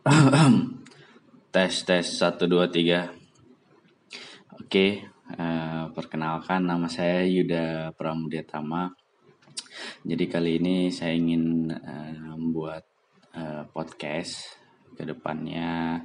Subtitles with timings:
[1.52, 3.12] tes tes satu dua tiga.
[4.56, 5.04] Oke
[5.36, 8.96] uh, perkenalkan nama saya Yuda Pramudiatama
[10.00, 12.88] jadi kali ini saya ingin uh, membuat
[13.36, 14.56] uh, podcast.
[14.96, 16.00] Ke depannya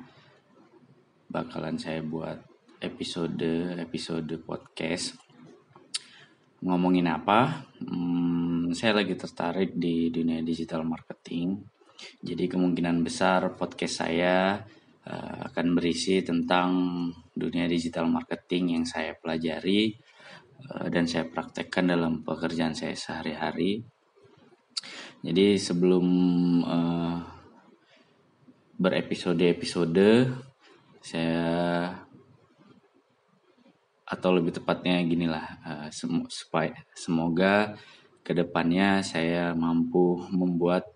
[1.32, 2.44] bakalan saya buat
[2.84, 5.16] episode episode podcast.
[6.60, 7.64] Ngomongin apa?
[7.80, 11.75] Hmm, saya lagi tertarik di dunia digital marketing
[12.20, 14.66] jadi kemungkinan besar podcast saya
[15.06, 16.70] uh, akan berisi tentang
[17.32, 19.94] dunia digital marketing yang saya pelajari
[20.72, 23.86] uh, dan saya praktekkan dalam pekerjaan saya sehari-hari.
[25.26, 26.06] Jadi sebelum
[26.62, 27.18] uh,
[28.76, 30.30] berepisode-episode
[31.00, 31.94] saya
[34.06, 37.74] atau lebih tepatnya ginilah uh, sem supaya semoga
[38.22, 40.95] ke depannya saya mampu membuat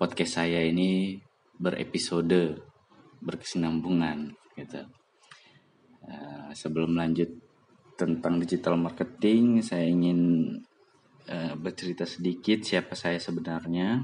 [0.00, 1.20] podcast saya ini
[1.60, 2.56] berepisode
[3.20, 4.80] berkesinambungan gitu.
[6.00, 7.28] Uh, sebelum lanjut
[8.00, 10.56] tentang digital marketing, saya ingin
[11.28, 14.00] uh, bercerita sedikit siapa saya sebenarnya.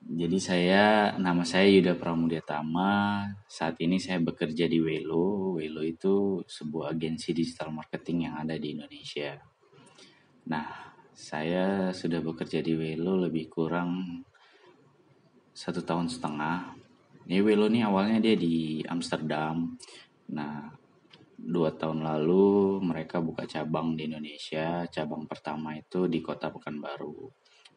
[0.00, 3.28] Jadi saya nama saya Yuda Pramudiatama.
[3.44, 5.60] Saat ini saya bekerja di Welo.
[5.60, 9.36] Welo itu sebuah agensi digital marketing yang ada di Indonesia.
[10.48, 14.24] Nah, saya sudah bekerja di Welo lebih kurang
[15.52, 16.76] satu tahun setengah.
[17.28, 19.76] Ini Welo ini awalnya dia di Amsterdam.
[20.34, 20.68] Nah,
[21.38, 24.88] dua tahun lalu mereka buka cabang di Indonesia.
[24.88, 27.30] Cabang pertama itu di kota Pekanbaru.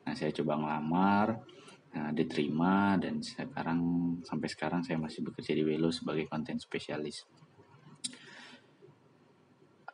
[0.08, 1.28] Nah, saya coba ngelamar,
[1.94, 3.80] nah, diterima dan sekarang
[4.26, 7.28] sampai sekarang saya masih bekerja di Welo sebagai konten spesialis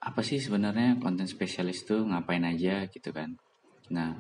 [0.02, 3.38] apa sih sebenarnya konten spesialis tuh ngapain aja gitu kan
[3.94, 4.18] nah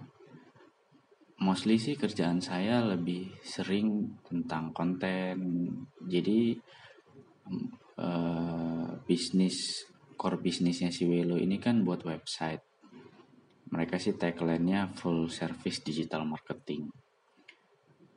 [1.42, 5.38] mostly sih kerjaan saya lebih sering tentang konten.
[6.06, 6.54] Jadi
[7.98, 12.62] uh, bisnis core bisnisnya si Welo ini kan buat website.
[13.74, 16.94] Mereka sih tagline-nya full service digital marketing.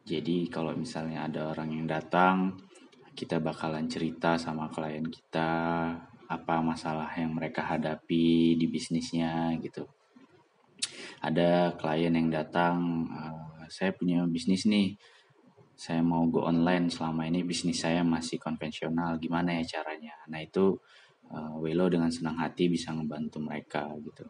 [0.05, 2.61] Jadi kalau misalnya ada orang yang datang
[3.17, 5.51] kita bakalan cerita sama klien kita
[6.29, 9.89] apa masalah yang mereka hadapi di bisnisnya gitu.
[11.25, 14.93] Ada klien yang datang, uh, saya punya bisnis nih,
[15.73, 20.13] saya mau go online selama ini bisnis saya masih konvensional, gimana ya caranya?
[20.29, 20.77] Nah itu
[21.33, 24.29] uh, Welo dengan senang hati bisa ngebantu mereka gitu.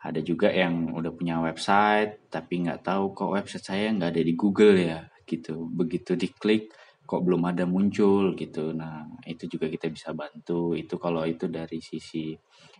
[0.00, 4.32] Ada juga yang udah punya website tapi nggak tahu kok website saya nggak ada di
[4.32, 5.68] Google ya gitu.
[5.68, 6.72] Begitu diklik
[7.04, 8.70] kok belum ada muncul gitu.
[8.70, 10.78] Nah, itu juga kita bisa bantu.
[10.78, 12.32] Itu kalau itu dari sisi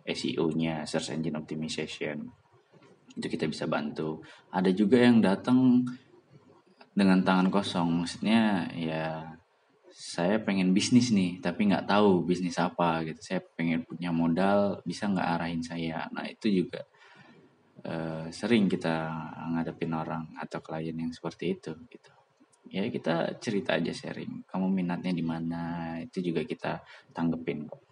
[0.06, 2.30] SEO-nya, search engine optimization.
[3.16, 4.22] Itu kita bisa bantu.
[4.50, 5.86] Ada juga yang datang
[6.94, 8.04] dengan tangan kosong.
[8.04, 9.34] Maksudnya ya
[9.90, 13.20] saya pengen bisnis nih, tapi nggak tahu bisnis apa gitu.
[13.20, 16.06] Saya pengen punya modal, bisa nggak arahin saya.
[16.14, 16.86] Nah, itu juga
[17.84, 19.10] uh, sering kita
[19.56, 22.12] ngadepin orang atau klien yang seperti itu gitu
[22.70, 25.62] ya kita cerita aja sharing kamu minatnya di mana
[25.98, 27.82] itu juga kita tanggepin kok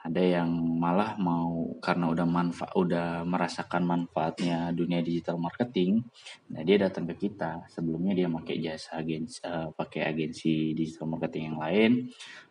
[0.00, 0.48] ada yang
[0.80, 6.00] malah mau karena udah manfaat udah merasakan manfaatnya dunia digital marketing
[6.48, 7.68] nah dia datang ke kita.
[7.68, 11.92] Sebelumnya dia pakai jasa agensi uh, pakai agensi digital marketing yang lain.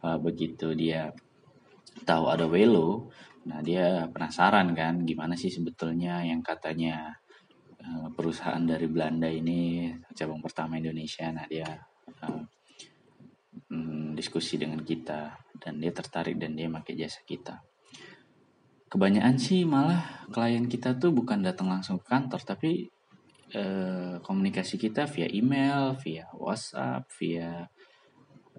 [0.06, 1.10] Uh, begitu dia
[2.06, 3.10] tahu ada Welo
[3.50, 7.18] nah dia penasaran kan gimana sih sebetulnya yang katanya
[7.80, 11.32] Eh, perusahaan dari Belanda ini cabang pertama Indonesia.
[11.32, 11.64] Nah dia
[12.28, 12.44] uh,
[14.20, 17.64] diskusi dengan kita dan dia tertarik dan dia pakai jasa kita
[18.92, 22.90] kebanyakan sih malah klien kita tuh bukan datang langsung ke kantor tapi
[23.56, 27.64] uh, komunikasi kita via email via WhatsApp via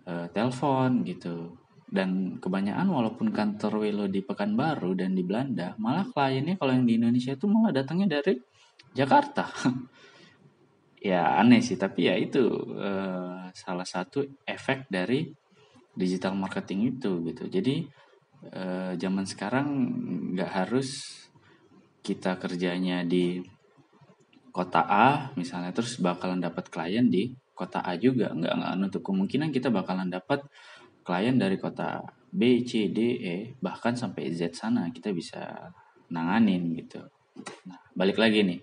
[0.06, 1.60] uh, telepon gitu
[1.91, 6.94] dan kebanyakan walaupun kantor Welo di Pekanbaru dan di Belanda malah kliennya kalau yang di
[7.03, 8.38] Indonesia itu malah datangnya dari
[8.94, 9.50] Jakarta.
[11.10, 12.47] ya aneh sih, tapi ya itu
[12.78, 15.27] uh, salah satu efek dari
[15.97, 17.47] digital marketing itu gitu.
[17.51, 17.87] Jadi
[18.53, 19.69] uh, zaman sekarang
[20.37, 21.19] nggak harus
[22.01, 23.41] kita kerjanya di
[24.51, 29.53] kota A misalnya terus bakalan dapat klien di kota A juga nggak nggak nutup kemungkinan
[29.54, 30.42] kita bakalan dapat
[31.07, 32.03] klien dari kota
[32.33, 35.71] B C D E bahkan sampai Z sana kita bisa
[36.10, 37.04] nanganin gitu
[37.69, 38.60] Nah, balik lagi nih.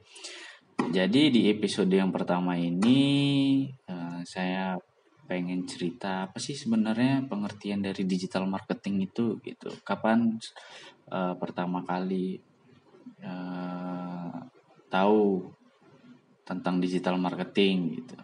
[0.78, 4.78] Jadi di episode yang pertama ini uh, saya
[5.28, 9.70] pengen cerita apa sih sebenarnya pengertian dari digital marketing itu gitu.
[9.84, 10.40] Kapan
[11.12, 12.40] uh, pertama kali
[13.22, 14.32] uh,
[14.88, 15.52] tahu
[16.48, 18.16] tentang digital marketing gitu.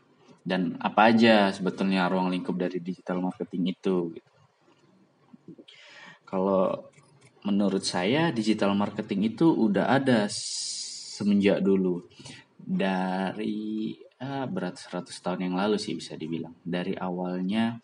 [0.43, 4.31] dan apa aja sebetulnya ruang lingkup dari digital marketing itu gitu.
[6.23, 6.87] kalau
[7.43, 12.07] menurut saya digital marketing itu udah ada semenjak dulu
[12.63, 13.91] dari
[14.23, 16.55] ah, berat 100 tahun yang lalu sih bisa dibilang.
[16.63, 17.75] Dari awalnya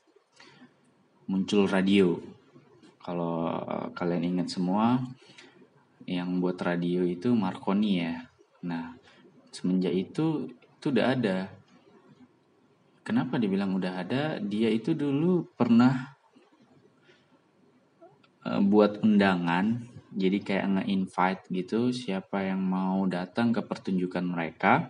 [1.27, 2.15] muncul radio.
[3.03, 3.51] Kalau
[3.91, 5.03] kalian ingat semua
[6.07, 8.23] yang buat radio itu Marconi ya.
[8.63, 8.95] Nah
[9.51, 11.37] semenjak itu itu udah ada.
[13.03, 14.23] Kenapa dibilang udah ada?
[14.39, 16.19] Dia itu dulu pernah
[18.45, 24.89] uh, buat undangan jadi kayak nge-invite gitu siapa yang mau datang ke pertunjukan mereka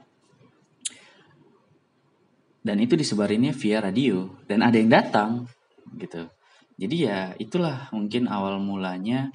[2.60, 4.28] dan itu disebarinnya via radio.
[4.44, 5.48] Dan ada yang datang
[5.96, 6.28] gitu.
[6.80, 9.28] Jadi ya itulah mungkin awal mulanya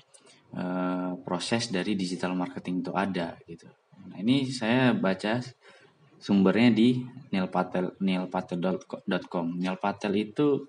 [0.57, 3.69] uh, proses dari digital marketing itu ada gitu.
[4.09, 5.45] Nah ini saya baca
[6.17, 7.05] sumbernya di
[7.37, 10.65] nilpatel nilpatel.com nilpatel itu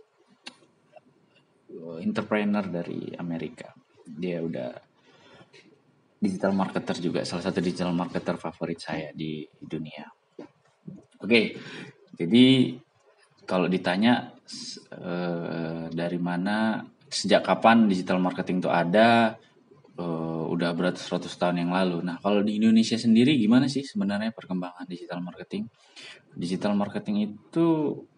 [1.79, 3.71] uh, entrepreneur dari Amerika.
[4.03, 4.75] Dia udah
[6.19, 10.03] digital marketer juga salah satu digital marketer favorit saya di dunia.
[11.23, 11.55] Oke
[12.15, 12.75] jadi
[13.45, 14.33] kalau ditanya
[14.95, 19.37] uh, dari mana sejak kapan digital marketing itu ada
[19.99, 22.03] uh, udah beratus ratus tahun yang lalu.
[22.03, 25.69] Nah, kalau di Indonesia sendiri gimana sih sebenarnya perkembangan digital marketing?
[26.35, 27.67] Digital marketing itu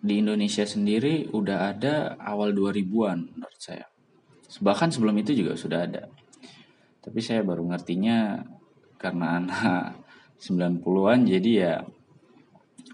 [0.02, 3.86] di Indonesia sendiri udah ada awal 2000-an menurut saya.
[4.58, 6.10] Bahkan sebelum itu juga sudah ada.
[7.04, 8.42] Tapi saya baru ngertinya
[8.98, 10.02] karena anak
[10.46, 11.74] 90-an jadi ya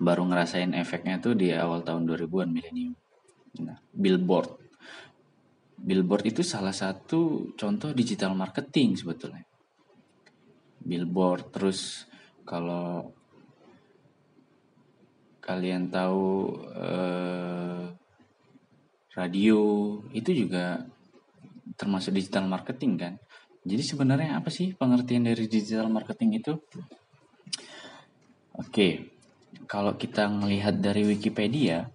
[0.02, 2.94] baru ngerasain efeknya tuh di awal tahun 2000-an milenium.
[3.62, 4.50] Nah, billboard.
[5.78, 9.46] Billboard itu salah satu contoh digital marketing sebetulnya.
[10.82, 12.10] Billboard terus
[12.48, 13.14] kalau
[15.44, 17.84] kalian tahu eh,
[19.14, 19.60] radio
[20.16, 20.88] itu juga
[21.76, 23.14] termasuk digital marketing kan.
[23.64, 26.54] Jadi sebenarnya apa sih pengertian dari digital marketing itu?
[28.60, 29.13] Oke,
[29.68, 31.88] kalau kita melihat dari Wikipedia,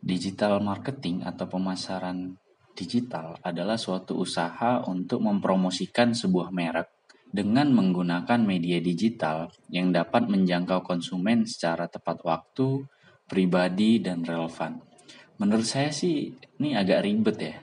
[0.00, 2.34] digital marketing atau pemasaran
[2.72, 6.88] digital adalah suatu usaha untuk mempromosikan sebuah merek
[7.30, 12.88] dengan menggunakan media digital yang dapat menjangkau konsumen secara tepat waktu,
[13.30, 14.82] pribadi, dan relevan.
[15.38, 17.56] Menurut saya sih ini agak ribet ya.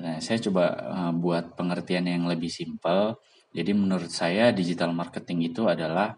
[0.00, 3.20] Nah, saya coba uh, buat pengertian yang lebih simpel.
[3.50, 6.14] Jadi menurut saya digital marketing itu adalah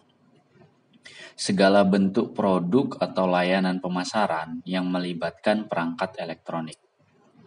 [1.37, 6.79] segala bentuk produk atau layanan pemasaran yang melibatkan perangkat elektronik.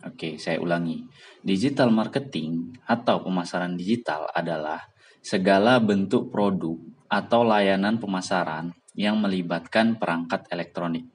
[0.06, 1.02] Oke, saya ulangi.
[1.42, 4.86] Digital marketing atau pemasaran digital adalah
[5.26, 6.78] segala bentuk produk
[7.10, 11.10] atau layanan pemasaran yang melibatkan perangkat elektronik.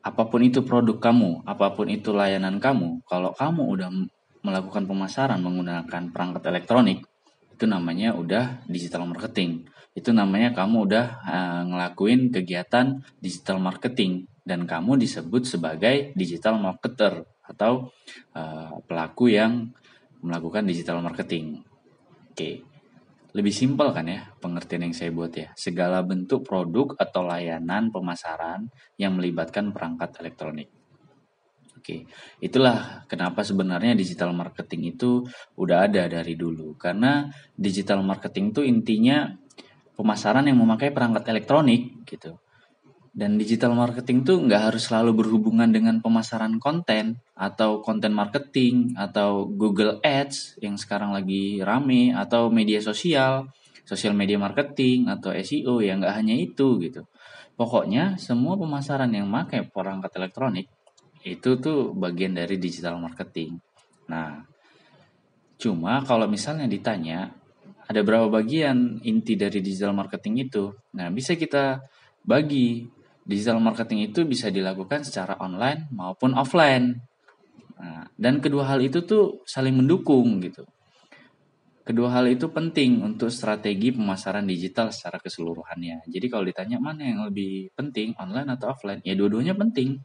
[0.00, 3.88] Apa pun itu produk kamu, apa pun itu layanan kamu, kalau kamu udah
[4.44, 7.04] melakukan pemasaran menggunakan perangkat elektronik,
[7.52, 9.64] itu namanya udah digital marketing
[9.94, 17.22] itu namanya kamu udah uh, ngelakuin kegiatan digital marketing dan kamu disebut sebagai digital marketer
[17.46, 17.94] atau
[18.34, 19.70] uh, pelaku yang
[20.20, 21.62] melakukan digital marketing.
[22.28, 22.34] Oke.
[22.34, 22.54] Okay.
[23.34, 25.50] Lebih simpel kan ya pengertian yang saya buat ya.
[25.58, 30.70] Segala bentuk produk atau layanan pemasaran yang melibatkan perangkat elektronik.
[31.84, 32.08] Oke,
[32.40, 35.20] itulah kenapa sebenarnya digital marketing itu
[35.60, 36.78] udah ada dari dulu.
[36.80, 39.28] Karena digital marketing itu intinya
[39.94, 42.38] pemasaran yang memakai perangkat elektronik gitu.
[43.14, 49.46] Dan digital marketing tuh nggak harus selalu berhubungan dengan pemasaran konten atau konten marketing atau
[49.46, 53.46] Google Ads yang sekarang lagi rame atau media sosial,
[53.86, 57.06] sosial media marketing atau SEO yang nggak hanya itu gitu.
[57.54, 60.66] Pokoknya semua pemasaran yang memakai perangkat elektronik
[61.22, 63.62] itu tuh bagian dari digital marketing.
[64.10, 64.42] Nah,
[65.54, 67.30] cuma kalau misalnya ditanya
[67.84, 70.72] ada berapa bagian inti dari digital marketing itu.
[70.96, 71.84] Nah, bisa kita
[72.24, 72.88] bagi.
[73.24, 76.92] Digital marketing itu bisa dilakukan secara online maupun offline.
[77.80, 80.68] Nah, dan kedua hal itu tuh saling mendukung gitu.
[81.88, 86.04] Kedua hal itu penting untuk strategi pemasaran digital secara keseluruhannya.
[86.04, 90.04] Jadi kalau ditanya mana yang lebih penting, online atau offline, ya dua-duanya penting.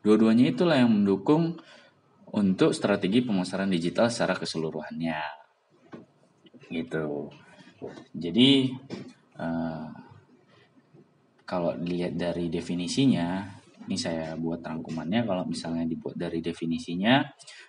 [0.00, 1.60] Dua-duanya itulah yang mendukung
[2.32, 5.43] untuk strategi pemasaran digital secara keseluruhannya
[6.70, 7.28] gitu.
[8.14, 8.72] Jadi
[9.36, 9.88] uh,
[11.44, 13.44] kalau dilihat dari definisinya
[13.84, 17.20] ini saya buat rangkumannya kalau misalnya dibuat dari definisinya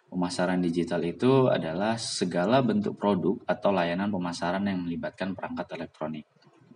[0.07, 6.23] pemasaran digital itu adalah segala bentuk produk atau layanan pemasaran yang melibatkan perangkat elektronik.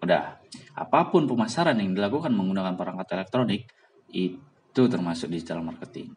[0.04, 0.44] Udah,
[0.76, 3.68] apa pun pemasaran yang dilakukan menggunakan perangkat elektronik
[4.12, 6.12] itu termasuk digital marketing.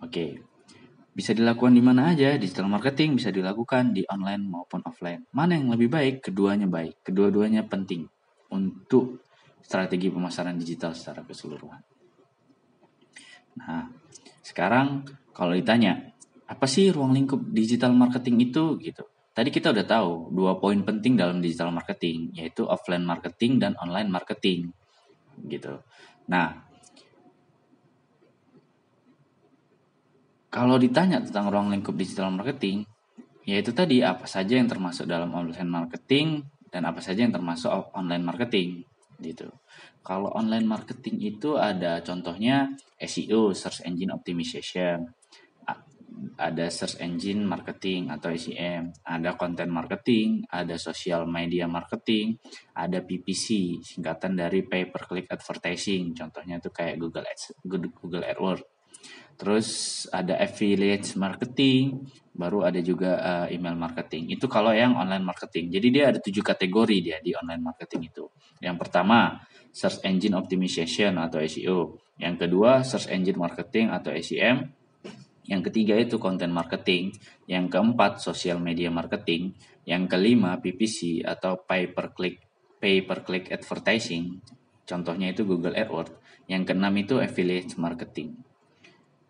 [0.00, 0.44] Oke,
[1.20, 2.32] bisa dilakukan di mana aja.
[2.40, 5.28] Digital marketing bisa dilakukan di online maupun offline.
[5.36, 6.24] Mana yang lebih baik?
[6.24, 7.04] Keduanya baik.
[7.04, 8.08] Kedua-duanya penting
[8.48, 9.20] untuk
[9.60, 11.84] strategi pemasaran digital secara keseluruhan.
[13.60, 13.92] Nah,
[14.40, 15.04] sekarang
[15.36, 16.08] kalau ditanya,
[16.48, 19.04] apa sih ruang lingkup digital marketing itu gitu?
[19.36, 24.08] Tadi kita udah tahu dua poin penting dalam digital marketing, yaitu offline marketing dan online
[24.08, 24.72] marketing.
[25.44, 25.84] Gitu.
[26.32, 26.69] Nah,
[30.50, 32.82] kalau ditanya tentang ruang lingkup digital marketing,
[33.46, 38.26] yaitu tadi apa saja yang termasuk dalam offline marketing dan apa saja yang termasuk online
[38.26, 38.82] marketing
[39.22, 39.48] gitu.
[40.02, 45.12] Kalau online marketing itu ada contohnya SEO, search engine optimization,
[46.40, 52.40] ada search engine marketing atau SEM, ada content marketing, ada social media marketing,
[52.74, 58.79] ada PPC, singkatan dari pay per click advertising, contohnya itu kayak Google Ads, Google AdWords.
[59.40, 59.68] Terus
[60.12, 62.04] ada affiliate marketing,
[62.36, 64.36] baru ada juga uh, email marketing.
[64.36, 65.72] Itu kalau yang online marketing.
[65.72, 68.28] Jadi dia ada tujuh kategori dia di online marketing itu.
[68.60, 69.40] Yang pertama,
[69.72, 71.96] search engine optimization atau SEO.
[72.20, 74.76] Yang kedua, search engine marketing atau SEM.
[75.48, 77.16] Yang ketiga itu content marketing.
[77.48, 79.56] Yang keempat social media marketing.
[79.88, 82.44] Yang kelima PPC atau pay per click
[82.80, 84.40] pay per click advertising.
[84.88, 86.16] Contohnya itu Google AdWords.
[86.48, 88.49] Yang keenam itu affiliate marketing.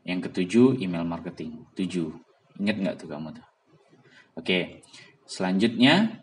[0.04, 1.64] Yang ketujuh email marketing.
[1.76, 2.10] Tujuh.
[2.60, 3.46] Ingat nggak tuh kamu tuh?
[4.36, 4.84] Oke.
[5.26, 6.20] Selanjutnya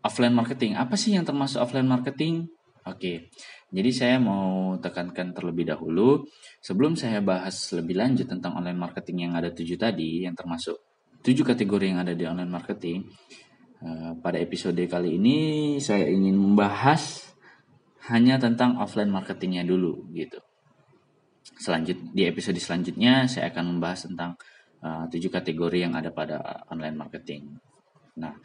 [0.00, 0.76] offline marketing.
[0.76, 2.48] Apa sih yang termasuk offline marketing?
[2.88, 3.28] Oke.
[3.70, 6.26] Jadi saya mau tekankan terlebih dahulu
[6.58, 10.74] sebelum saya bahas lebih lanjut tentang online marketing yang ada tujuh tadi, yang termasuk
[11.22, 13.06] tujuh kategori yang ada di online marketing.
[13.80, 15.38] Eh, pada episode kali ini
[15.78, 17.30] saya ingin membahas
[18.10, 20.42] hanya tentang offline marketingnya dulu gitu.
[21.40, 24.36] Selanjut di episode selanjutnya saya akan membahas tentang
[24.84, 27.56] uh, tujuh kategori yang ada pada online marketing.
[28.20, 28.36] Nah,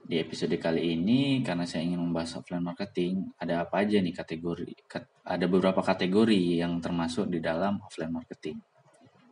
[0.00, 4.74] di episode kali ini karena saya ingin membahas offline marketing, ada apa aja nih kategori?
[5.22, 8.58] Ada beberapa kategori yang termasuk di dalam offline marketing.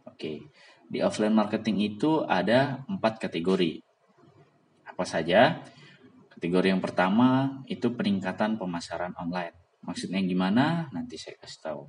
[0.07, 0.51] Oke,
[0.87, 3.83] di offline marketing itu ada empat kategori.
[4.87, 5.63] Apa saja?
[6.39, 9.59] Kategori yang pertama itu peningkatan pemasaran online.
[9.83, 10.87] Maksudnya gimana?
[10.95, 11.83] Nanti saya kasih tahu.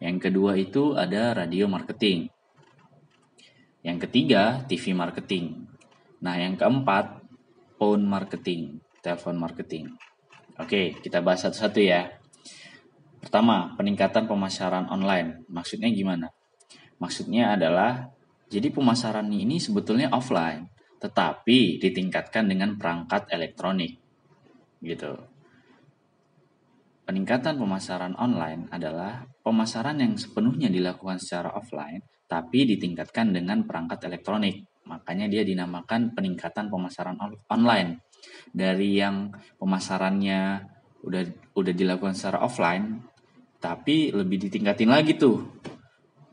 [0.00, 2.28] Yang kedua itu ada radio marketing.
[3.80, 5.68] Yang ketiga, TV marketing.
[6.20, 7.24] Nah, yang keempat,
[7.80, 9.96] phone marketing, telepon marketing.
[10.60, 12.12] Oke, kita bahas satu-satu ya.
[13.20, 15.48] Pertama, peningkatan pemasaran online.
[15.48, 16.28] Maksudnya gimana?
[17.00, 18.12] Maksudnya adalah
[18.52, 20.68] jadi pemasaran ini sebetulnya offline,
[21.00, 23.96] tetapi ditingkatkan dengan perangkat elektronik.
[24.84, 25.29] Gitu.
[27.10, 31.98] Peningkatan pemasaran online adalah pemasaran yang sepenuhnya dilakukan secara offline,
[32.30, 34.62] tapi ditingkatkan dengan perangkat elektronik.
[34.86, 37.18] Makanya dia dinamakan peningkatan pemasaran
[37.50, 38.06] online.
[38.54, 39.26] Dari yang
[39.58, 40.62] pemasarannya
[41.02, 41.22] udah
[41.58, 43.02] udah dilakukan secara offline,
[43.58, 45.50] tapi lebih ditingkatin lagi tuh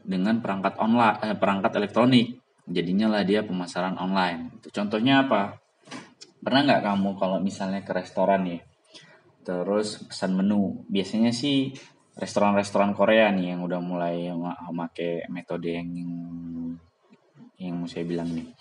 [0.05, 2.37] dengan perangkat online eh, perangkat elektronik.
[2.69, 4.61] Jadinya lah dia pemasaran online.
[4.69, 5.57] Contohnya apa?
[6.37, 8.61] Pernah nggak kamu kalau misalnya ke restoran nih,
[9.47, 11.71] terus pesan menu, biasanya sih
[12.19, 15.87] restoran-restoran Korea nih yang udah mulai memakai metode yang
[17.55, 18.51] yang mau saya bilang nih.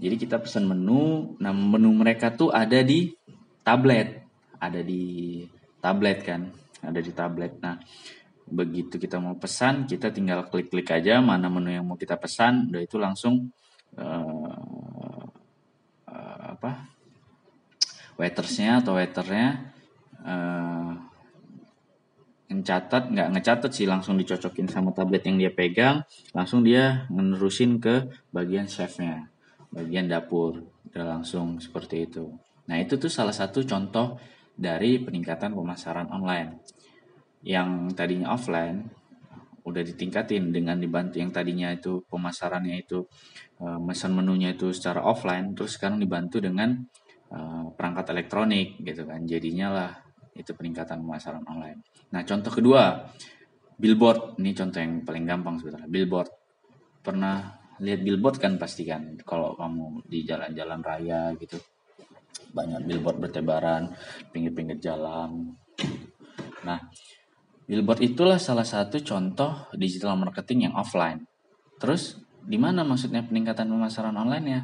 [0.00, 3.12] Jadi kita pesan menu, nah menu mereka tuh ada di
[3.60, 4.24] tablet,
[4.56, 5.44] ada di
[5.84, 6.48] tablet kan,
[6.80, 7.60] ada di tablet.
[7.60, 7.76] Nah,
[8.48, 12.80] begitu kita mau pesan, kita tinggal klik-klik aja mana menu yang mau kita pesan, udah
[12.80, 13.52] itu langsung
[14.00, 15.26] uh,
[16.08, 16.96] uh, apa
[18.16, 19.77] waitersnya atau waiternya
[20.24, 20.92] uh,
[22.48, 26.00] ngecatat nggak ngecatat sih langsung dicocokin sama tablet yang dia pegang
[26.32, 29.28] langsung dia menerusin ke bagian chefnya
[29.68, 32.32] bagian dapur udah langsung seperti itu.
[32.68, 34.16] Nah itu tuh salah satu contoh
[34.56, 36.58] dari peningkatan pemasaran online.
[37.44, 38.88] Yang tadinya offline
[39.62, 43.04] udah ditingkatin dengan dibantu yang tadinya itu pemasarannya itu
[43.60, 46.88] uh, mesin menunya itu secara offline terus sekarang dibantu dengan
[47.28, 49.28] uh, perangkat elektronik gitu kan.
[49.28, 49.92] Jadinya lah
[50.38, 51.82] itu peningkatan pemasaran online.
[52.14, 53.10] Nah, contoh kedua,
[53.74, 54.38] billboard.
[54.38, 55.90] Ini contoh yang paling gampang sebetulnya.
[55.90, 56.30] Billboard.
[57.02, 61.58] Pernah lihat billboard kan pasti kan kalau kamu di jalan-jalan raya gitu.
[62.54, 63.90] Banyak billboard bertebaran
[64.30, 65.58] pinggir-pinggir jalan.
[66.62, 66.78] Nah,
[67.66, 71.26] billboard itulah salah satu contoh digital marketing yang offline.
[71.78, 74.62] Terus di mana maksudnya peningkatan pemasaran online ya?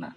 [0.00, 0.12] Nah,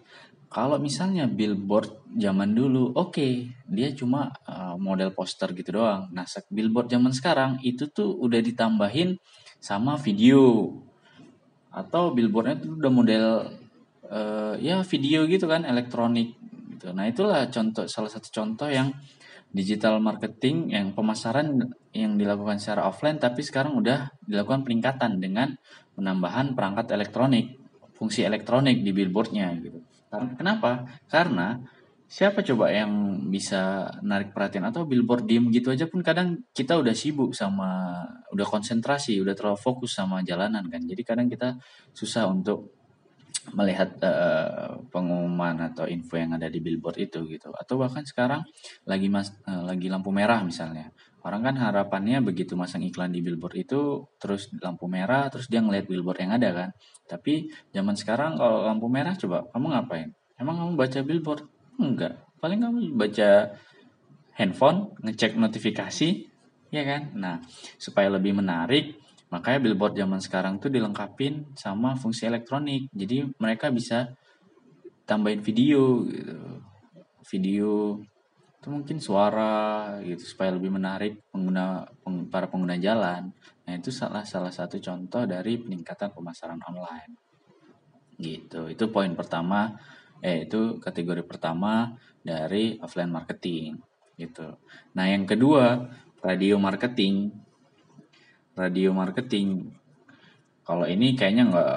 [0.54, 6.10] kalau misalnya billboard zaman dulu, oke, okay, dia cuma uh, model poster gitu doang.
[6.12, 9.18] Nah, billboard zaman sekarang itu tuh udah ditambahin
[9.64, 10.70] sama video
[11.74, 13.26] atau billboardnya tuh udah model
[14.10, 16.38] uh, ya video gitu kan, elektronik
[16.74, 16.94] gitu.
[16.94, 18.94] Nah, itulah contoh salah satu contoh yang
[19.54, 21.62] digital marketing yang pemasaran
[21.94, 25.54] yang dilakukan secara offline tapi sekarang udah dilakukan peningkatan dengan
[25.94, 27.54] penambahan perangkat elektronik,
[27.94, 29.80] fungsi elektronik di billboardnya gitu.
[30.14, 30.86] Kenapa?
[31.10, 31.58] Karena
[32.14, 34.70] siapa coba yang bisa narik perhatian?
[34.70, 39.58] Atau billboard diem gitu aja pun kadang kita udah sibuk sama udah konsentrasi udah terlalu
[39.58, 40.86] fokus sama jalanan kan.
[40.86, 41.58] Jadi kadang kita
[41.90, 42.70] susah untuk
[43.58, 47.50] melihat uh, pengumuman atau info yang ada di billboard itu gitu.
[47.58, 48.46] Atau bahkan sekarang
[48.86, 50.94] lagi mas uh, lagi lampu merah misalnya.
[51.26, 55.90] Orang kan harapannya begitu masang iklan di billboard itu terus lampu merah terus dia ngeliat
[55.90, 56.70] billboard yang ada kan.
[57.10, 60.10] Tapi zaman sekarang kalau lampu merah coba kamu ngapain?
[60.38, 61.53] Emang kamu baca billboard?
[61.80, 62.22] Enggak.
[62.38, 63.56] Paling kamu baca
[64.38, 66.10] handphone, ngecek notifikasi,
[66.74, 67.14] ya kan?
[67.14, 67.36] Nah,
[67.78, 68.98] supaya lebih menarik,
[69.30, 72.90] makanya billboard zaman sekarang tuh dilengkapin sama fungsi elektronik.
[72.94, 74.10] Jadi mereka bisa
[75.06, 76.38] tambahin video gitu.
[77.24, 77.72] Video
[78.60, 83.32] itu mungkin suara gitu supaya lebih menarik pengguna peng, para pengguna jalan.
[83.64, 87.14] Nah, itu salah salah satu contoh dari peningkatan pemasaran online.
[88.16, 88.72] Gitu.
[88.72, 89.76] Itu poin pertama
[90.24, 93.76] eh itu kategori pertama dari offline marketing
[94.16, 94.56] gitu.
[94.96, 95.92] Nah, yang kedua,
[96.24, 97.36] radio marketing.
[98.56, 99.76] Radio marketing
[100.64, 101.76] kalau ini kayaknya nggak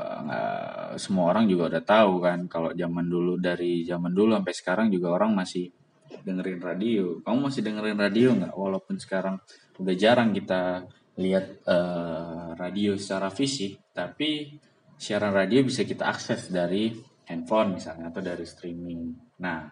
[1.02, 5.10] semua orang juga udah tahu kan kalau zaman dulu dari zaman dulu sampai sekarang juga
[5.10, 5.74] orang masih
[6.22, 7.18] dengerin radio.
[7.18, 8.54] Kamu masih dengerin radio nggak?
[8.54, 9.42] Walaupun sekarang
[9.82, 10.86] udah jarang kita
[11.18, 14.54] lihat uh, radio secara fisik, tapi
[14.94, 16.94] siaran radio bisa kita akses dari
[17.26, 19.12] handphone misalnya atau dari streaming.
[19.42, 19.66] Nah,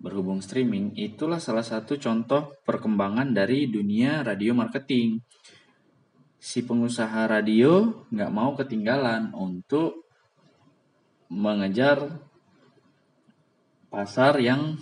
[0.00, 5.20] berhubung streaming itulah salah satu contoh perkembangan dari dunia radio marketing.
[6.40, 10.08] Si pengusaha radio nggak mau ketinggalan untuk
[11.28, 12.16] mengejar
[13.92, 14.80] pasar yang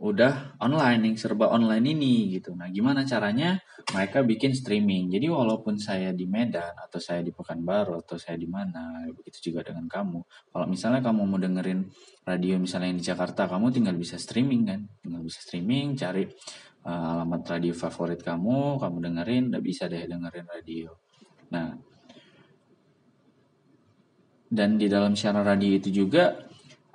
[0.00, 2.52] udah online yang serba online ini gitu.
[2.52, 3.58] Nah, gimana caranya?
[3.86, 5.08] Mereka bikin streaming.
[5.08, 9.62] Jadi walaupun saya di Medan atau saya di Pekanbaru atau saya di mana, begitu juga
[9.66, 10.20] dengan kamu.
[10.52, 11.80] Kalau misalnya kamu mau dengerin
[12.26, 14.80] radio misalnya di Jakarta, kamu tinggal bisa streaming kan?
[15.00, 16.26] Tinggal bisa streaming, cari
[16.86, 20.90] uh, alamat radio favorit kamu, kamu dengerin, udah bisa deh dengerin radio.
[21.54, 21.78] Nah,
[24.46, 26.45] dan di dalam siaran radio itu juga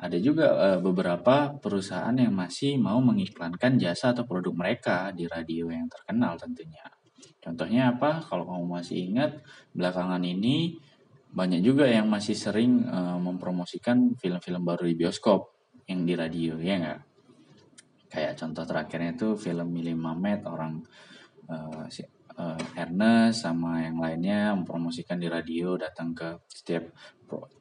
[0.01, 5.69] ada juga uh, beberapa perusahaan yang masih mau mengiklankan jasa atau produk mereka di radio
[5.69, 6.81] yang terkenal tentunya.
[7.37, 8.25] Contohnya apa?
[8.25, 9.45] Kalau kamu masih ingat,
[9.77, 10.81] belakangan ini
[11.31, 15.53] banyak juga yang masih sering uh, mempromosikan film-film baru di bioskop
[15.85, 16.99] yang di radio, ya nggak?
[18.09, 20.81] Kayak contoh terakhirnya itu film Mili Mamet, orang
[21.45, 21.85] uh,
[22.41, 26.89] uh, Ernest sama yang lainnya mempromosikan di radio, datang ke setiap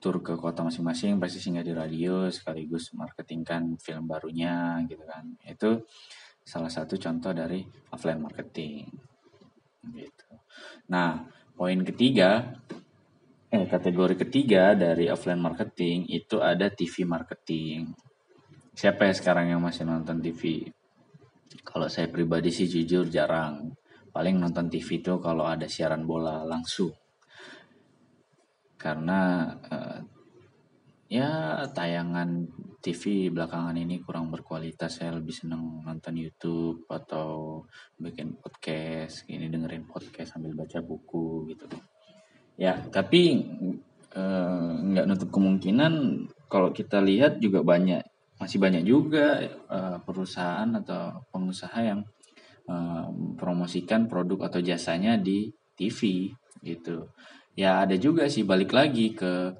[0.02, 5.36] tur ke kota masing-masing pasti singgah di radio sekaligus marketingkan film barunya gitu kan.
[5.46, 5.86] Itu
[6.42, 7.62] salah satu contoh dari
[7.94, 8.90] offline marketing
[9.94, 10.30] gitu.
[10.90, 11.22] Nah
[11.54, 12.56] poin ketiga
[13.50, 17.94] eh kategori ketiga dari offline marketing itu ada TV marketing.
[18.74, 20.66] Siapa ya sekarang yang masih nonton TV
[21.62, 23.74] kalau saya pribadi sih jujur jarang
[24.10, 26.92] paling nonton TV itu kalau ada siaran bola langsung.
[28.76, 29.98] Karena uh,
[31.10, 32.46] ya tayangan
[32.80, 35.02] TV belakangan ini kurang berkualitas.
[35.02, 37.62] Saya lebih senang nonton YouTube atau
[37.98, 41.66] bikin podcast ini dengerin podcast sambil baca buku gitu.
[42.60, 43.42] Ya tapi
[44.12, 45.92] eh, nggak uh, nutup kemungkinan
[46.50, 48.04] kalau kita lihat juga banyak
[48.40, 49.36] masih banyak juga
[49.68, 52.00] uh, perusahaan atau pengusaha yang
[53.36, 57.10] promosikan produk atau jasanya di TV gitu.
[57.56, 59.52] Ya ada juga sih balik lagi ke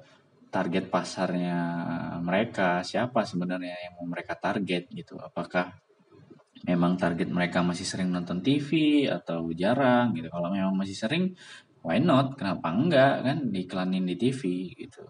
[0.51, 1.57] target pasarnya
[2.19, 2.83] mereka.
[2.83, 5.15] Siapa sebenarnya yang mau mereka target gitu?
[5.17, 5.71] Apakah
[6.67, 10.29] memang target mereka masih sering nonton TV atau jarang gitu?
[10.29, 11.33] Kalau memang masih sering
[11.81, 12.35] why not?
[12.37, 13.37] Kenapa enggak kan?
[13.49, 15.03] Diiklanin di TV gitu.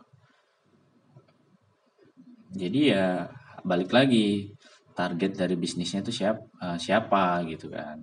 [2.52, 3.28] Jadi ya
[3.64, 4.52] balik lagi
[4.94, 8.02] target dari bisnisnya itu siapa uh, siapa gitu kan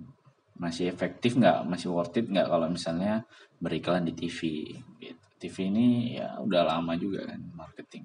[0.59, 3.23] masih efektif nggak masih worth it nggak kalau misalnya
[3.63, 4.67] beriklan di TV
[4.99, 5.23] gitu.
[5.39, 8.03] TV ini ya udah lama juga kan marketing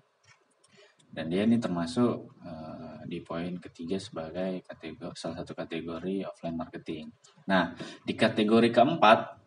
[1.15, 7.07] dan dia ini termasuk uh, di poin ketiga sebagai kategori salah satu kategori offline marketing.
[7.47, 7.71] Nah
[8.03, 9.39] di kategori keempat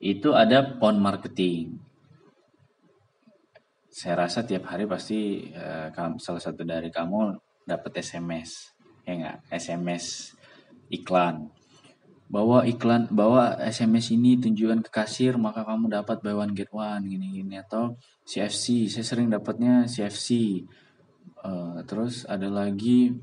[0.00, 1.84] itu ada pon marketing.
[3.96, 5.88] saya rasa tiap hari pasti uh,
[6.20, 7.32] salah satu dari kamu
[7.66, 10.34] dapat SMS ya enggak SMS
[10.90, 11.50] iklan.
[12.26, 17.06] Bawa iklan bawa SMS ini tunjukkan ke kasir maka kamu dapat buy one get one
[17.06, 17.94] gini gini atau
[18.26, 20.58] CFC saya sering dapatnya CFC
[21.46, 23.14] uh, eh, terus ada lagi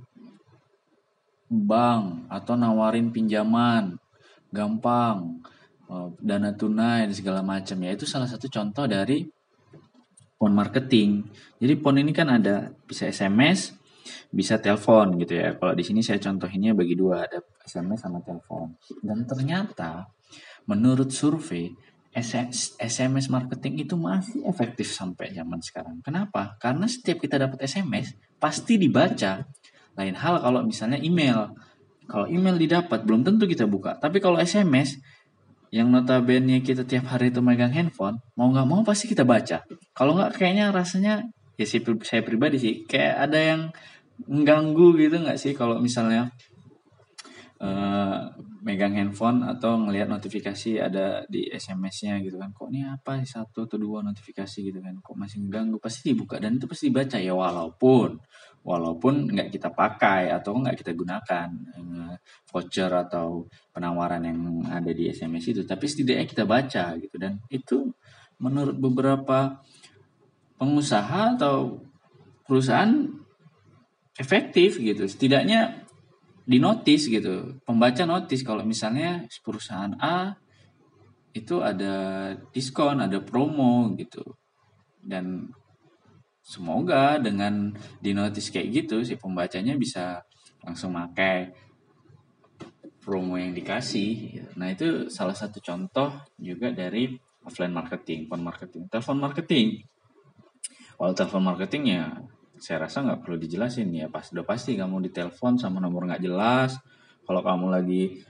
[1.51, 3.99] bank atau nawarin pinjaman
[4.55, 5.43] gampang
[5.91, 7.75] uh, dana tunai dan segala macam.
[7.83, 9.27] Ya itu salah satu contoh dari
[10.39, 11.27] phone marketing.
[11.59, 13.82] Jadi phone ini kan ada bisa SMS
[14.29, 15.55] bisa telepon gitu ya.
[15.55, 18.75] Kalau di sini saya contohinnya bagi dua, ada SMS sama telepon.
[18.99, 20.07] Dan ternyata
[20.67, 21.71] menurut survei
[22.13, 25.97] SMS marketing itu masih efektif sampai zaman sekarang.
[26.05, 26.53] Kenapa?
[26.61, 29.41] Karena setiap kita dapat SMS pasti dibaca.
[29.97, 31.49] Lain hal kalau misalnya email.
[32.05, 33.97] Kalau email didapat belum tentu kita buka.
[33.97, 35.01] Tapi kalau SMS
[35.73, 39.65] yang notabene kita tiap hari itu megang handphone, mau nggak mau pasti kita baca.
[39.97, 41.25] Kalau nggak kayaknya rasanya
[41.57, 41.65] ya
[42.05, 43.61] saya pribadi sih kayak ada yang
[44.29, 46.29] mengganggu gitu nggak sih kalau misalnya
[47.63, 48.29] uh,
[48.63, 52.55] megang handphone atau ngelihat notifikasi ada di SMS-nya gitu kan?
[52.55, 54.95] Kok ini apa satu atau dua notifikasi gitu kan?
[55.03, 55.77] Kok masih mengganggu?
[55.83, 58.19] Pasti dibuka dan itu pasti dibaca ya walaupun
[58.63, 62.15] walaupun nggak kita pakai atau nggak kita gunakan uh,
[62.47, 63.43] voucher atau
[63.75, 64.39] penawaran yang
[64.71, 65.61] ada di SMS itu.
[65.67, 67.91] Tapi setidaknya kita baca gitu dan itu
[68.39, 69.59] menurut beberapa
[70.55, 71.83] pengusaha atau
[72.47, 73.22] perusahaan
[74.17, 75.05] efektif gitu.
[75.05, 75.85] Setidaknya
[76.43, 77.57] di notis gitu.
[77.63, 80.35] Pembaca notis kalau misalnya perusahaan A
[81.33, 81.95] itu ada
[82.53, 84.21] diskon, ada promo gitu.
[85.01, 85.49] Dan
[86.43, 87.73] semoga dengan
[88.03, 90.21] di notis kayak gitu si pembacanya bisa
[90.61, 91.51] langsung pakai
[93.03, 94.39] promo yang dikasih.
[94.55, 97.11] Nah, itu salah satu contoh juga dari
[97.43, 99.67] offline marketing, phone marketing, telepon marketing.
[100.95, 102.03] Kalau telepon marketing ya
[102.63, 104.07] saya rasa nggak perlu dijelasin ya.
[104.07, 106.79] Pas udah pasti kamu ditelepon sama nomor nggak jelas.
[107.27, 108.23] Kalau kamu lagi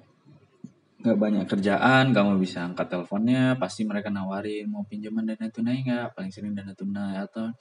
[1.05, 6.15] nggak banyak kerjaan kamu bisa angkat teleponnya pasti mereka nawarin mau pinjaman dana tunai nggak
[6.15, 7.51] paling sering dana tunai atau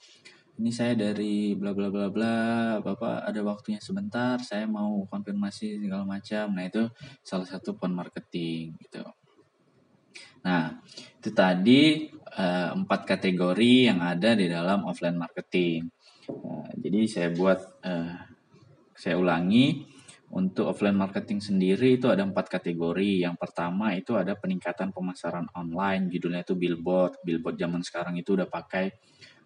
[0.63, 2.37] ini saya dari bla bla bla bla
[2.79, 6.55] bapak ada waktunya sebentar saya mau konfirmasi segala macam.
[6.55, 6.87] Nah itu
[7.25, 9.03] salah satu pon marketing gitu.
[10.45, 10.77] Nah
[11.19, 15.89] itu tadi uh, empat kategori yang ada di dalam offline marketing
[16.29, 18.15] Nah, jadi saya buat, uh,
[18.95, 19.91] saya ulangi,
[20.33, 23.21] untuk offline marketing sendiri itu ada empat kategori.
[23.21, 27.21] Yang pertama itu ada peningkatan pemasaran online, judulnya itu billboard.
[27.21, 28.89] Billboard zaman sekarang itu udah pakai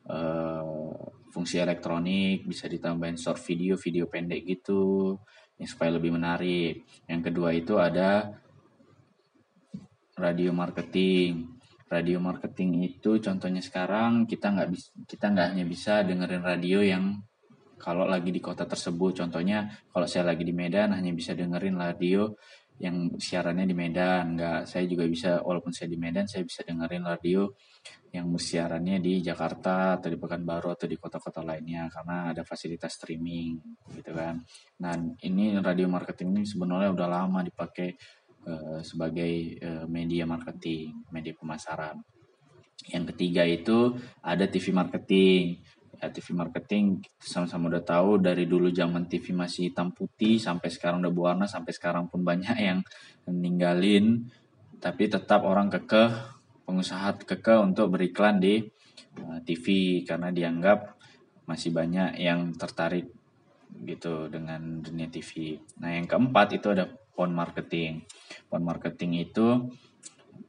[0.07, 0.95] uh,
[1.33, 5.17] fungsi elektronik, bisa ditambahin short video, video pendek gitu,
[5.59, 6.87] yang supaya lebih menarik.
[7.03, 8.31] Yang kedua itu ada
[10.15, 11.56] radio marketing
[11.87, 17.23] radio marketing itu contohnya sekarang kita nggak bisa kita nggak hanya bisa dengerin radio yang
[17.77, 19.23] kalau lagi di kota tersebut.
[19.23, 22.33] Contohnya kalau saya lagi di Medan hanya bisa dengerin radio
[22.81, 24.33] yang siarannya di Medan.
[24.33, 27.53] Nggak saya juga bisa walaupun saya di Medan saya bisa dengerin radio
[28.11, 33.61] yang siarannya di Jakarta atau di Pekanbaru atau di kota-kota lainnya karena ada fasilitas streaming
[33.93, 34.41] gitu kan.
[34.81, 37.93] Nah ini radio marketing ini sebenarnya udah lama dipakai
[38.47, 41.99] Eh, sebagai uh, media marketing, media pemasaran.
[42.87, 45.59] Yang ketiga itu ada TV marketing.
[45.99, 51.03] Ya, TV marketing sama-sama udah tahu dari dulu zaman TV masih hitam putih sampai sekarang
[51.03, 52.79] udah berwarna sampai sekarang pun banyak yang
[53.27, 54.29] ninggalin
[54.77, 56.13] tapi tetap orang kekeh
[56.69, 58.61] pengusaha kekeh untuk beriklan di
[59.17, 59.65] eh, TV
[60.05, 60.95] karena dianggap
[61.49, 63.11] masih banyak yang tertarik
[63.83, 65.59] gitu dengan dunia TV.
[65.83, 68.05] Nah, yang keempat itu ada phone marketing.
[68.45, 69.73] Phone marketing itu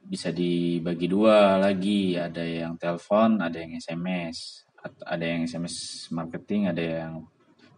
[0.04, 4.68] bisa dibagi dua lagi, ada yang telepon, ada yang SMS.
[5.08, 7.24] Ada yang SMS marketing, ada yang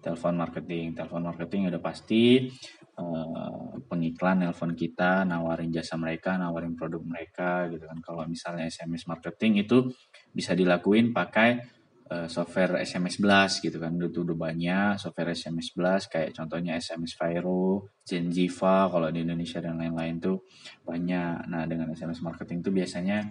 [0.03, 0.98] telepon marketing.
[0.98, 2.50] Telepon marketing udah pasti
[2.98, 7.98] uh, pengiklan nelpon kita, nawarin jasa mereka, nawarin produk mereka gitu kan.
[8.03, 9.88] Kalau misalnya SMS marketing itu
[10.35, 11.79] bisa dilakuin pakai
[12.11, 17.14] uh, software SMS Blast gitu kan itu udah banyak software SMS Blast kayak contohnya SMS
[17.14, 20.44] Viro, Genziva kalau di Indonesia dan lain-lain tuh
[20.83, 21.46] banyak.
[21.46, 23.31] Nah dengan SMS marketing tuh biasanya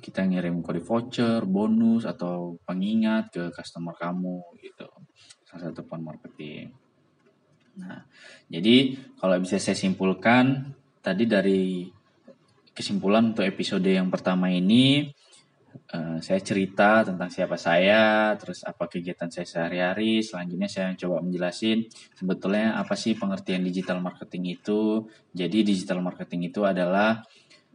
[0.00, 4.88] kita ngirim kode voucher, bonus atau pengingat ke customer kamu gitu.
[5.48, 6.72] Salah satu phone marketing.
[7.74, 8.06] Nah,
[8.46, 11.90] jadi kalau bisa saya simpulkan tadi dari
[12.74, 15.10] kesimpulan untuk episode yang pertama ini
[15.94, 20.26] Uh, saya cerita tentang siapa saya, terus apa kegiatan saya sehari-hari.
[20.26, 21.86] Selanjutnya saya coba menjelasin
[22.18, 25.06] sebetulnya apa sih pengertian digital marketing itu.
[25.30, 27.22] Jadi digital marketing itu adalah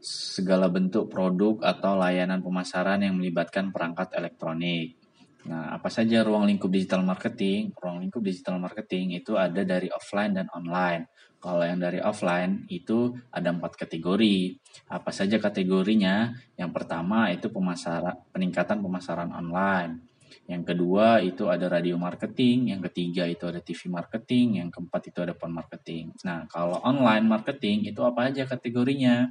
[0.03, 4.98] segala bentuk produk atau layanan pemasaran yang melibatkan perangkat elektronik.
[5.47, 7.71] Nah, apa saja ruang lingkup digital marketing?
[7.79, 11.07] Ruang lingkup digital marketing itu ada dari offline dan online.
[11.39, 14.59] Kalau yang dari offline itu ada empat kategori.
[14.91, 16.35] Apa saja kategorinya?
[16.59, 20.03] Yang pertama itu pemasaran, peningkatan pemasaran online.
[20.49, 25.19] Yang kedua itu ada radio marketing, yang ketiga itu ada TV marketing, yang keempat itu
[25.21, 26.13] ada phone marketing.
[26.25, 29.29] Nah, kalau online marketing itu apa aja kategorinya?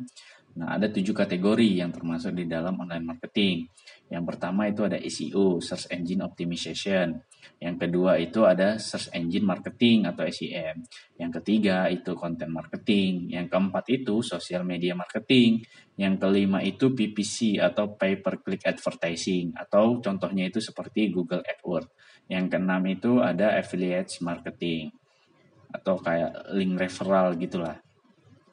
[0.58, 3.70] Nah, ada tujuh kategori yang termasuk di dalam online marketing.
[4.10, 7.14] Yang pertama itu ada SEO, Search Engine Optimization.
[7.62, 10.82] Yang kedua itu ada Search Engine Marketing atau SEM.
[11.14, 13.30] Yang ketiga itu Content Marketing.
[13.30, 15.62] Yang keempat itu Social Media Marketing.
[15.94, 21.90] Yang kelima itu PPC atau Pay Per Click Advertising atau contohnya itu seperti Google AdWords.
[22.26, 24.90] Yang keenam itu ada Affiliate Marketing
[25.70, 27.78] atau kayak link referral gitulah.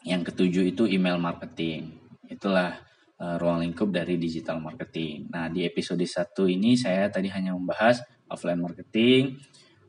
[0.05, 1.97] Yang ketujuh itu email marketing.
[2.29, 2.77] Itulah
[3.17, 5.33] uh, ruang lingkup dari digital marketing.
[5.33, 9.41] Nah, di episode 1 ini saya tadi hanya membahas offline marketing.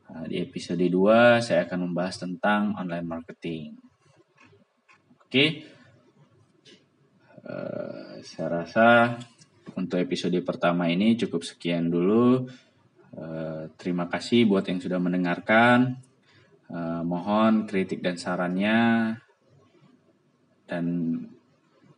[0.09, 3.77] Uh, di episode 2 saya akan membahas tentang online marketing.
[5.21, 5.29] Oke.
[5.29, 5.49] Okay.
[7.47, 8.87] Uh, saya rasa
[9.77, 12.49] untuk episode pertama ini cukup sekian dulu.
[13.13, 16.01] Uh, terima kasih buat yang sudah mendengarkan.
[16.67, 19.15] Uh, mohon kritik dan sarannya
[20.67, 20.85] dan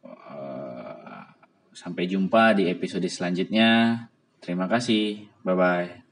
[0.05, 1.25] uh,
[1.73, 4.05] sampai jumpa di episode selanjutnya.
[4.39, 5.27] Terima kasih.
[5.43, 6.08] Bye bye.